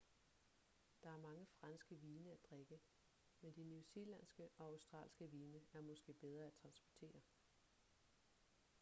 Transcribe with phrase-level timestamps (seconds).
[1.03, 2.79] der er mange franske vine at drikke
[3.41, 7.21] men de new zealandske og australske vine er måske bedre at transportere